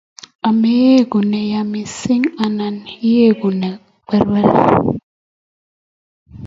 [0.49, 2.75] Ameegu ne ya miising' anan
[3.11, 3.69] iegu ne
[4.07, 4.47] perber.